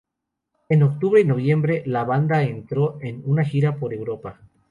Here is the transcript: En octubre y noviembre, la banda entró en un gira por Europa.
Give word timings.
En 0.69 0.81
octubre 0.81 1.21
y 1.21 1.25
noviembre, 1.25 1.83
la 1.85 2.03
banda 2.03 2.41
entró 2.43 2.97
en 3.01 3.21
un 3.23 3.37
gira 3.45 3.75
por 3.77 3.93
Europa. 3.93 4.39